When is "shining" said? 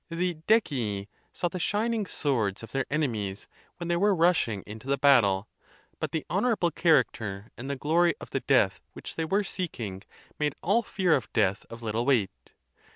1.59-2.07